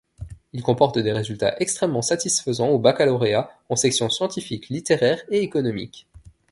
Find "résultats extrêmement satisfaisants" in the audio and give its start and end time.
1.11-2.69